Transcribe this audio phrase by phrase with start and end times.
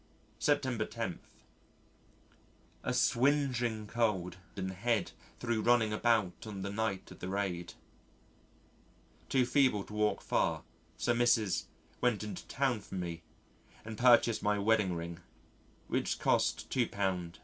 [0.39, 1.19] September 10.
[2.83, 7.75] A swingeing cold in the head thro' running about on the night of the raid.
[9.29, 10.63] Too feeble to walk far,
[10.97, 11.65] so Mrs.
[12.01, 13.21] went into the town for me
[13.85, 15.19] and purchased my wedding ring,
[15.87, 16.89] which cost £2 5s.
[16.89, 17.35] 0d.